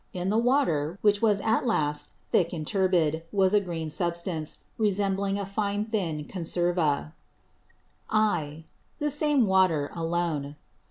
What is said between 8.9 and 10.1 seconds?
The same Water,